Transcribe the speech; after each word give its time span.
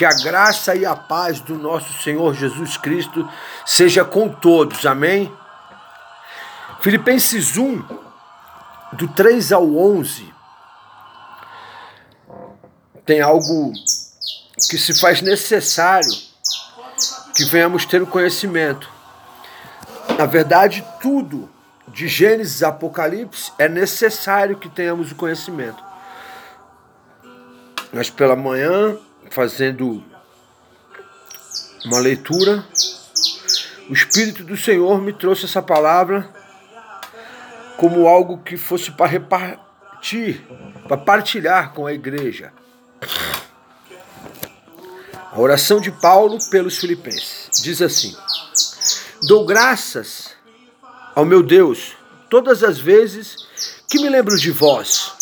Que 0.00 0.04
a 0.06 0.14
graça 0.14 0.74
e 0.74 0.86
a 0.86 0.96
paz 0.96 1.40
do 1.40 1.58
nosso 1.58 2.02
Senhor 2.02 2.32
Jesus 2.32 2.78
Cristo 2.78 3.28
seja 3.66 4.02
com 4.02 4.30
todos. 4.30 4.86
Amém? 4.86 5.30
Filipenses 6.80 7.58
1, 7.58 7.84
do 8.94 9.08
3 9.08 9.52
ao 9.52 9.76
11, 9.76 10.32
tem 13.04 13.20
algo 13.20 13.74
que 14.70 14.78
se 14.78 14.98
faz 14.98 15.20
necessário 15.20 16.08
que 17.36 17.44
venhamos 17.44 17.84
ter 17.84 18.00
o 18.00 18.06
conhecimento. 18.06 18.88
Na 20.16 20.24
verdade, 20.24 20.82
tudo 21.02 21.46
de 21.86 22.08
Gênesis 22.08 22.62
a 22.62 22.68
Apocalipse 22.68 23.52
é 23.58 23.68
necessário 23.68 24.56
que 24.56 24.70
tenhamos 24.70 25.12
o 25.12 25.14
conhecimento. 25.14 25.84
Mas 27.92 28.08
pela 28.08 28.34
manhã, 28.34 28.96
fazendo 29.28 30.02
uma 31.84 31.98
leitura, 31.98 32.64
o 33.88 33.92
Espírito 33.92 34.44
do 34.44 34.56
Senhor 34.56 35.00
me 35.00 35.12
trouxe 35.12 35.44
essa 35.44 35.60
palavra 35.60 36.28
como 37.76 38.06
algo 38.06 38.38
que 38.38 38.56
fosse 38.56 38.90
para 38.90 39.06
repartir, 39.06 40.46
para 40.86 40.96
partilhar 40.96 41.72
com 41.72 41.86
a 41.86 41.92
igreja. 41.92 42.52
A 45.32 45.40
oração 45.40 45.80
de 45.80 45.90
Paulo 45.90 46.38
pelos 46.50 46.78
Filipenses 46.78 47.62
diz 47.62 47.80
assim: 47.80 48.14
Dou 49.22 49.46
graças 49.46 50.30
ao 51.14 51.24
meu 51.24 51.42
Deus 51.42 51.96
todas 52.28 52.62
as 52.62 52.78
vezes 52.78 53.36
que 53.88 53.98
me 53.98 54.08
lembro 54.08 54.36
de 54.36 54.50
vós, 54.50 55.12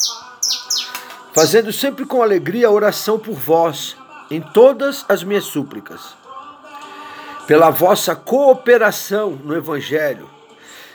fazendo 1.39 1.73
sempre 1.73 2.05
com 2.05 2.21
alegria 2.21 2.67
a 2.67 2.71
oração 2.73 3.17
por 3.17 3.35
vós 3.35 3.97
em 4.29 4.41
todas 4.41 5.05
as 5.09 5.23
minhas 5.23 5.45
súplicas, 5.45 6.01
pela 7.47 7.71
vossa 7.71 8.17
cooperação 8.17 9.39
no 9.45 9.55
Evangelho, 9.55 10.29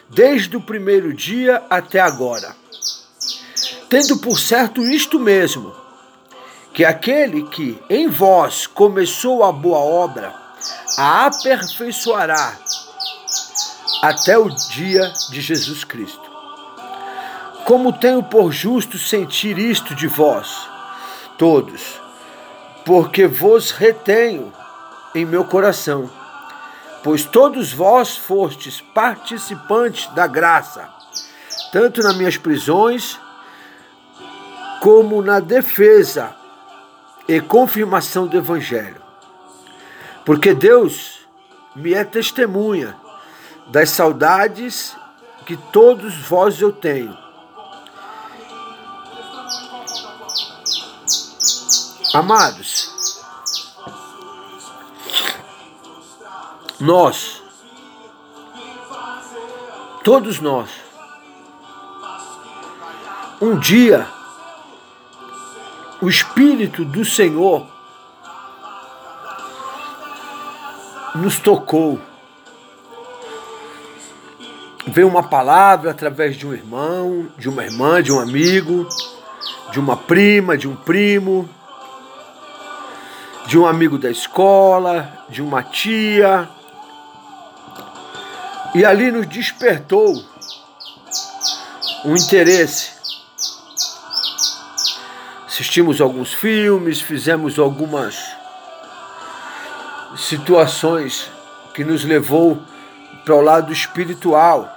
desde 0.10 0.58
o 0.58 0.62
primeiro 0.62 1.14
dia 1.14 1.64
até 1.70 2.02
agora. 2.02 2.54
Tendo 3.90 4.18
por 4.18 4.38
certo 4.38 4.82
isto 4.82 5.18
mesmo, 5.18 5.74
que 6.74 6.84
aquele 6.84 7.44
que 7.44 7.82
em 7.90 8.10
vós 8.10 8.68
começou 8.68 9.46
a 9.46 9.52
boa 9.54 9.80
obra, 9.80 10.36
a 10.98 11.28
aperfeiçoará 11.28 12.60
até 14.02 14.38
o 14.38 14.50
dia 14.50 15.10
de 15.30 15.40
Jesus 15.40 15.86
Cristo. 15.86 16.33
Como 17.66 17.94
tenho 17.94 18.22
por 18.22 18.52
justo 18.52 18.98
sentir 18.98 19.58
isto 19.58 19.96
de 19.96 20.06
vós, 20.08 20.70
todos, 21.38 22.02
porque 22.84 23.26
vos 23.26 23.72
retenho 23.72 24.52
em 25.16 25.26
meu 25.26 25.46
coração, 25.46 26.10
pois 27.02 27.24
todos 27.24 27.72
vós 27.72 28.18
fostes 28.18 28.82
participantes 28.82 30.08
da 30.14 30.28
graça, 30.28 30.90
tanto 31.72 32.02
nas 32.02 32.18
minhas 32.18 32.36
prisões, 32.36 33.20
como 34.82 35.22
na 35.22 35.40
defesa 35.40 36.36
e 37.26 37.40
confirmação 37.40 38.28
do 38.28 38.36
Evangelho. 38.36 39.02
Porque 40.26 40.54
Deus 40.54 41.20
me 41.74 41.94
é 41.94 42.04
testemunha 42.04 42.96
das 43.68 43.90
saudades 43.90 44.96
que 45.46 45.56
todos 45.56 46.16
vós 46.28 46.60
eu 46.60 46.74
tenho. 46.74 47.23
Amados, 52.14 53.24
nós, 56.80 57.42
todos 60.04 60.40
nós, 60.40 60.70
um 63.42 63.58
dia 63.58 64.08
o 66.04 66.08
Espírito 66.08 66.86
do 66.86 67.04
Senhor 67.04 67.66
nos 71.16 71.40
tocou. 71.40 72.00
Veio 74.86 75.08
uma 75.08 75.24
palavra 75.24 75.90
através 75.90 76.36
de 76.36 76.46
um 76.46 76.54
irmão, 76.54 77.28
de 77.40 77.50
uma 77.50 77.64
irmã, 77.64 78.04
de 78.04 78.12
um 78.12 78.20
amigo, 78.20 78.88
de 79.72 79.80
uma 79.80 79.98
prima, 79.98 80.56
de 80.56 80.68
um 80.68 80.76
primo, 80.76 81.50
de 83.46 83.58
um 83.58 83.66
amigo 83.66 83.98
da 83.98 84.10
escola, 84.10 85.26
de 85.30 85.42
uma 85.42 85.64
tia. 85.64 86.50
E 88.76 88.84
ali 88.84 89.12
nos 89.12 89.28
despertou 89.28 90.24
um 92.06 92.16
interesse 92.16 92.94
assistimos 95.54 96.02
alguns 96.02 96.34
filmes, 96.34 97.00
fizemos 97.00 97.60
algumas 97.60 98.18
situações 100.18 101.30
que 101.76 101.84
nos 101.84 102.04
levou 102.04 102.60
para 103.24 103.36
o 103.36 103.42
lado 103.42 103.72
espiritual. 103.72 104.68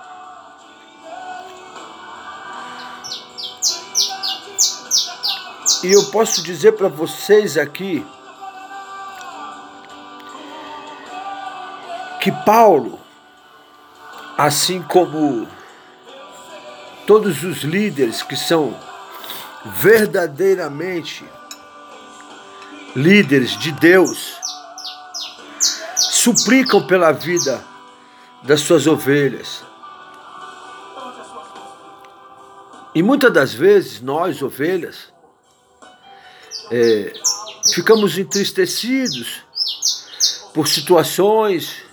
E 5.83 5.93
eu 5.93 6.05
posso 6.11 6.43
dizer 6.43 6.73
para 6.73 6.89
vocês 6.89 7.57
aqui 7.57 8.07
que 12.27 12.33
Paulo, 12.45 12.99
assim 14.37 14.83
como 14.83 15.47
todos 17.07 17.45
os 17.45 17.59
líderes 17.59 18.21
que 18.21 18.35
são 18.35 18.77
verdadeiramente 19.65 21.25
líderes 22.97 23.57
de 23.57 23.71
Deus 23.71 24.41
suplicam 25.95 26.85
pela 26.85 27.13
vida 27.13 27.65
das 28.43 28.59
suas 28.59 28.89
ovelhas. 28.89 29.63
E 32.93 33.05
muitas 33.05 33.33
das 33.33 33.55
vezes 33.55 34.01
nós, 34.01 34.43
ovelhas, 34.43 35.13
é, 36.73 37.13
ficamos 37.73 38.19
entristecidos 38.19 39.45
por 40.53 40.67
situações 40.67 41.86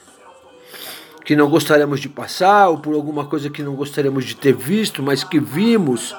que 1.25 1.35
não 1.35 1.49
gostaríamos 1.49 1.99
de 1.99 2.09
passar, 2.09 2.69
ou 2.69 2.77
por 2.77 2.93
alguma 2.93 3.25
coisa 3.25 3.49
que 3.49 3.63
não 3.63 3.75
gostaríamos 3.75 4.25
de 4.25 4.35
ter 4.35 4.53
visto, 4.53 5.01
mas 5.01 5.23
que 5.23 5.39
vimos 5.39 6.13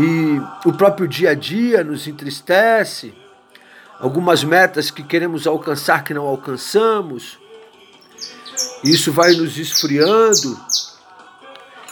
e 0.00 0.40
o 0.64 0.72
próprio 0.72 1.08
dia 1.08 1.30
a 1.30 1.34
dia 1.34 1.82
nos 1.82 2.06
entristece, 2.06 3.12
algumas 3.98 4.44
metas 4.44 4.92
que 4.92 5.02
queremos 5.02 5.44
alcançar 5.44 6.04
que 6.04 6.14
não 6.14 6.24
alcançamos. 6.24 7.36
Isso 8.84 9.10
vai 9.10 9.32
nos 9.32 9.58
esfriando, 9.58 10.56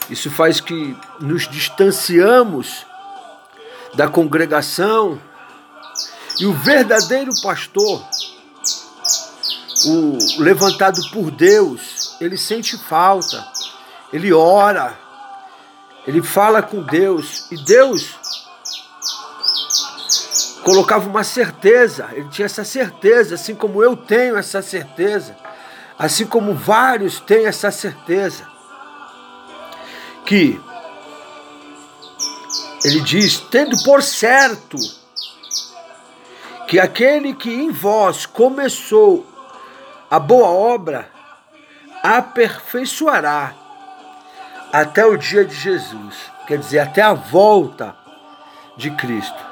isso 0.08 0.30
faz 0.30 0.60
que 0.60 0.96
nos 1.18 1.48
distanciamos 1.48 2.86
da 3.94 4.06
congregação. 4.06 5.20
E 6.38 6.46
o 6.46 6.52
verdadeiro 6.52 7.32
pastor, 7.42 8.06
o 9.84 10.42
levantado 10.42 11.00
por 11.10 11.30
Deus, 11.30 12.16
ele 12.20 12.36
sente 12.36 12.76
falta, 12.78 13.46
ele 14.12 14.32
ora, 14.32 14.98
ele 16.06 16.22
fala 16.22 16.62
com 16.62 16.82
Deus 16.82 17.50
e 17.50 17.56
Deus 17.56 18.14
colocava 20.64 21.08
uma 21.08 21.22
certeza, 21.22 22.08
ele 22.12 22.28
tinha 22.28 22.46
essa 22.46 22.64
certeza, 22.64 23.34
assim 23.34 23.54
como 23.54 23.82
eu 23.82 23.96
tenho 23.96 24.36
essa 24.36 24.62
certeza, 24.62 25.36
assim 25.98 26.26
como 26.26 26.54
vários 26.54 27.20
têm 27.20 27.46
essa 27.46 27.70
certeza, 27.70 28.46
que 30.24 30.60
ele 32.84 33.00
diz: 33.00 33.38
tendo 33.50 33.76
por 33.84 34.02
certo 34.02 34.76
que 36.66 36.80
aquele 36.80 37.34
que 37.34 37.52
em 37.52 37.70
vós 37.70 38.26
começou 38.26 39.24
a 40.10 40.18
boa 40.18 40.48
obra, 40.48 41.08
aperfeiçoará 42.02 43.52
até 44.72 45.04
o 45.04 45.16
dia 45.16 45.44
de 45.44 45.54
Jesus, 45.54 46.14
quer 46.46 46.58
dizer, 46.58 46.78
até 46.80 47.02
a 47.02 47.14
volta 47.14 47.96
de 48.76 48.90
Cristo. 48.90 49.44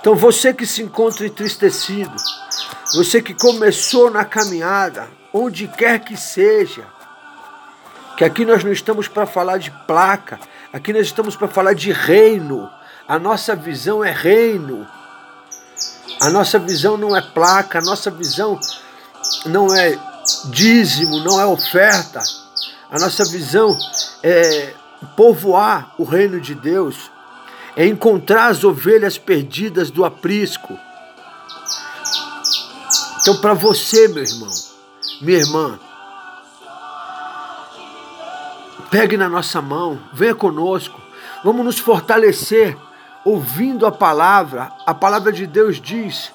Então 0.00 0.14
você 0.14 0.54
que 0.54 0.66
se 0.66 0.82
encontra 0.82 1.26
entristecido, 1.26 2.14
você 2.94 3.20
que 3.20 3.34
começou 3.34 4.10
na 4.10 4.24
caminhada, 4.24 5.08
onde 5.32 5.68
quer 5.68 6.00
que 6.00 6.16
seja, 6.16 6.84
que 8.16 8.24
aqui 8.24 8.44
nós 8.44 8.62
não 8.62 8.72
estamos 8.72 9.08
para 9.08 9.26
falar 9.26 9.58
de 9.58 9.70
placa, 9.86 10.38
aqui 10.72 10.92
nós 10.92 11.06
estamos 11.06 11.36
para 11.36 11.48
falar 11.48 11.74
de 11.74 11.92
reino. 11.92 12.70
A 13.08 13.18
nossa 13.18 13.56
visão 13.56 14.04
é 14.04 14.10
reino. 14.10 14.86
A 16.20 16.28
nossa 16.28 16.58
visão 16.58 16.96
não 16.96 17.16
é 17.16 17.22
placa, 17.22 17.78
a 17.78 17.82
nossa 17.82 18.10
visão 18.10 18.60
não 19.46 19.74
é 19.74 19.98
dízimo, 20.46 21.20
não 21.20 21.40
é 21.40 21.46
oferta. 21.46 22.22
A 22.90 22.98
nossa 22.98 23.24
visão 23.24 23.76
é 24.22 24.74
povoar 25.16 25.94
o 25.98 26.04
reino 26.04 26.40
de 26.40 26.54
Deus, 26.54 27.10
é 27.76 27.86
encontrar 27.86 28.48
as 28.48 28.64
ovelhas 28.64 29.16
perdidas 29.16 29.90
do 29.90 30.04
aprisco. 30.04 30.78
Então, 33.20 33.40
para 33.40 33.54
você, 33.54 34.08
meu 34.08 34.24
irmão, 34.24 34.50
minha 35.20 35.38
irmã, 35.38 35.78
pegue 38.90 39.16
na 39.16 39.28
nossa 39.28 39.62
mão, 39.62 40.00
venha 40.12 40.34
conosco, 40.34 41.00
vamos 41.44 41.64
nos 41.64 41.78
fortalecer 41.78 42.76
ouvindo 43.24 43.86
a 43.86 43.92
palavra, 43.92 44.72
a 44.86 44.94
palavra 44.94 45.30
de 45.32 45.46
Deus 45.46 45.80
diz 45.80 46.32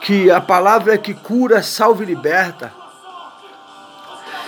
que 0.00 0.30
a 0.30 0.40
palavra 0.40 0.94
é 0.94 0.98
que 0.98 1.14
cura, 1.14 1.62
salva 1.62 2.02
e 2.02 2.06
liberta. 2.06 2.72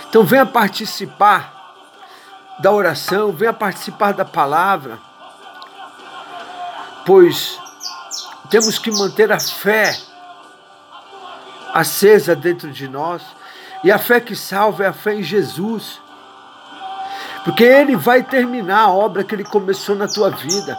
Então 0.09 0.23
venha 0.23 0.45
participar 0.45 1.53
da 2.59 2.71
oração, 2.71 3.31
venha 3.31 3.53
participar 3.53 4.13
da 4.13 4.25
palavra, 4.25 4.99
pois 7.05 7.59
temos 8.49 8.77
que 8.77 8.91
manter 8.91 9.31
a 9.31 9.39
fé 9.39 9.97
acesa 11.73 12.35
dentro 12.35 12.71
de 12.71 12.87
nós, 12.87 13.23
e 13.83 13.91
a 13.91 13.97
fé 13.97 14.19
que 14.19 14.35
salva 14.35 14.83
é 14.83 14.87
a 14.87 14.93
fé 14.93 15.15
em 15.15 15.23
Jesus, 15.23 15.99
porque 17.43 17.63
Ele 17.63 17.95
vai 17.95 18.23
terminar 18.23 18.81
a 18.81 18.91
obra 18.91 19.23
que 19.23 19.33
Ele 19.33 19.43
começou 19.43 19.95
na 19.95 20.07
tua 20.07 20.29
vida. 20.29 20.77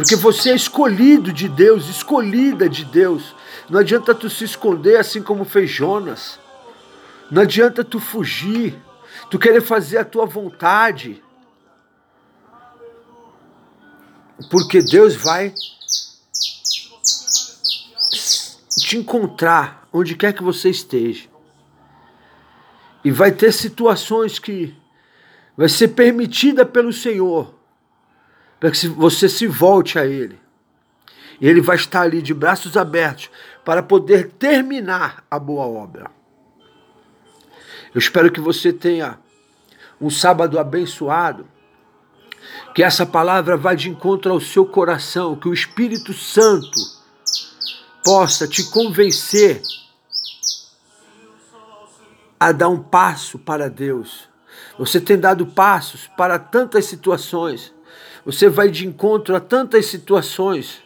Porque 0.00 0.16
você 0.16 0.52
é 0.52 0.54
escolhido 0.54 1.30
de 1.30 1.46
Deus, 1.46 1.86
escolhida 1.86 2.70
de 2.70 2.86
Deus. 2.86 3.36
Não 3.68 3.80
adianta 3.80 4.14
tu 4.14 4.30
se 4.30 4.44
esconder 4.44 4.96
assim 4.96 5.22
como 5.22 5.44
fez 5.44 5.68
Jonas. 5.70 6.40
Não 7.30 7.42
adianta 7.42 7.84
tu 7.84 8.00
fugir, 8.00 8.80
tu 9.30 9.38
querer 9.38 9.60
fazer 9.60 9.98
a 9.98 10.04
tua 10.04 10.24
vontade. 10.24 11.22
Porque 14.50 14.80
Deus 14.80 15.16
vai 15.16 15.52
te 18.78 18.96
encontrar 18.96 19.86
onde 19.92 20.16
quer 20.16 20.32
que 20.32 20.42
você 20.42 20.70
esteja. 20.70 21.28
E 23.04 23.10
vai 23.10 23.32
ter 23.32 23.52
situações 23.52 24.38
que 24.38 24.74
vai 25.54 25.68
ser 25.68 25.88
permitida 25.88 26.64
pelo 26.64 26.90
Senhor 26.90 27.59
para 28.60 28.70
que 28.70 28.86
você 28.86 29.28
se 29.28 29.46
volte 29.46 29.98
a 29.98 30.06
Ele. 30.06 30.38
E 31.40 31.48
Ele 31.48 31.62
vai 31.62 31.76
estar 31.76 32.02
ali 32.02 32.20
de 32.20 32.34
braços 32.34 32.76
abertos 32.76 33.30
para 33.64 33.82
poder 33.82 34.32
terminar 34.32 35.24
a 35.30 35.38
boa 35.38 35.66
obra. 35.66 36.10
Eu 37.94 37.98
espero 37.98 38.30
que 38.30 38.40
você 38.40 38.72
tenha 38.72 39.18
um 39.98 40.10
sábado 40.10 40.58
abençoado, 40.58 41.48
que 42.74 42.82
essa 42.82 43.06
palavra 43.06 43.56
vá 43.56 43.74
de 43.74 43.88
encontro 43.88 44.30
ao 44.30 44.40
seu 44.40 44.66
coração, 44.66 45.34
que 45.34 45.48
o 45.48 45.54
Espírito 45.54 46.12
Santo 46.12 46.78
possa 48.04 48.46
te 48.46 48.70
convencer 48.70 49.62
a 52.38 52.52
dar 52.52 52.68
um 52.68 52.82
passo 52.82 53.38
para 53.38 53.68
Deus. 53.68 54.28
Você 54.78 55.00
tem 55.00 55.18
dado 55.18 55.46
passos 55.46 56.06
para 56.16 56.38
tantas 56.38 56.86
situações 56.86 57.74
você 58.24 58.48
vai 58.48 58.70
de 58.70 58.86
encontro 58.86 59.34
a 59.34 59.40
tantas 59.40 59.86
situações. 59.86 60.82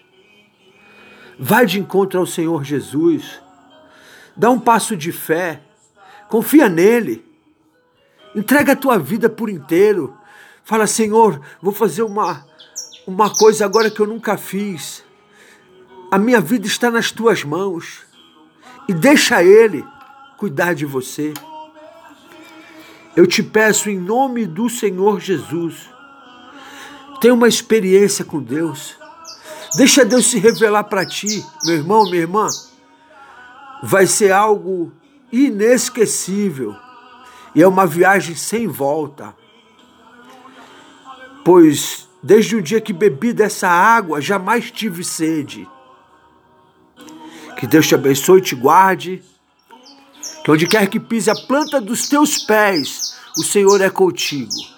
Vai 1.39 1.67
de 1.67 1.81
encontro 1.81 2.21
ao 2.21 2.27
Senhor 2.27 2.63
Jesus. 2.63 3.41
Dá 4.37 4.51
um 4.51 4.61
passo 4.61 4.97
de 4.97 5.11
fé. 5.11 5.61
Confia 6.29 6.69
nele. 6.69 7.25
Entrega 8.35 8.73
a 8.73 8.77
tua 8.77 8.99
vida 8.99 9.29
por 9.29 9.51
inteiro. 9.51 10.17
Fala, 10.63 10.87
Senhor, 10.87 11.41
vou 11.61 11.73
fazer 11.73 12.03
uma, 12.03 12.47
uma 13.07 13.35
coisa 13.35 13.65
agora 13.65 13.91
que 13.91 14.01
eu 14.01 14.07
nunca 14.07 14.37
fiz. 14.37 15.05
A 16.11 16.19
minha 16.19 16.41
vida 16.41 16.67
está 16.67 16.91
nas 16.91 17.11
tuas 17.11 17.43
mãos. 17.43 18.03
E 18.89 18.95
deixa 18.95 19.43
Ele 19.43 19.85
cuidar 20.37 20.75
de 20.75 20.87
você. 20.87 21.35
Eu 23.17 23.27
te 23.27 23.43
peço 23.43 23.91
em 23.91 23.99
nome 23.99 24.47
do 24.47 24.69
Senhor 24.69 25.21
Jesus 25.21 25.94
Tenha 27.25 27.33
uma 27.33 27.49
experiência 27.49 28.23
com 28.23 28.39
Deus. 28.39 28.97
Deixa 29.79 30.05
Deus 30.05 30.27
se 30.27 30.39
revelar 30.39 30.85
para 30.85 31.07
ti, 31.07 31.43
meu 31.65 31.75
irmão, 31.75 32.05
minha 32.05 32.21
irmã. 32.21 32.51
Vai 33.83 34.07
ser 34.07 34.31
algo 34.31 34.93
inesquecível. 35.33 36.77
E 37.55 37.63
é 37.63 37.67
uma 37.67 37.87
viagem 37.87 38.37
sem 38.37 38.69
volta. 38.69 39.35
Pois 41.43 42.07
desde 42.23 42.57
o 42.57 42.63
dia 42.63 42.79
que 42.79 42.93
bebi 42.93 43.33
dessa 43.33 43.71
água, 43.71 44.21
jamais 44.21 44.71
tive 44.71 45.03
sede. 45.03 45.67
Que 47.59 47.67
Deus 47.67 47.89
te 47.89 47.95
abençoe 47.95 48.41
e 48.41 48.43
te 48.43 48.55
guarde. 48.55 49.25
Que 50.45 50.51
onde 50.51 50.67
quer 50.67 50.87
que 50.91 51.01
pise 51.01 51.31
a 51.31 51.35
planta 51.35 51.81
dos 51.81 52.07
teus 52.07 52.37
pés, 52.45 53.17
o 53.39 53.43
Senhor 53.43 53.81
é 53.81 53.89
contigo. 53.89 54.74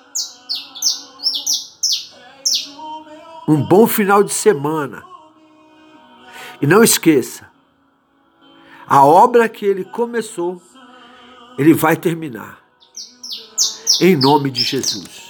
Um 3.47 3.63
bom 3.63 3.87
final 3.87 4.23
de 4.23 4.33
semana. 4.33 5.05
E 6.61 6.67
não 6.67 6.83
esqueça, 6.83 7.51
a 8.87 9.05
obra 9.05 9.49
que 9.49 9.67
ele 9.67 9.85
começou, 9.85 10.61
ele 11.59 11.75
vai 11.75 11.97
terminar. 11.97 12.61
Em 14.01 14.17
nome 14.17 14.51
de 14.51 14.63
Jesus. 14.63 15.26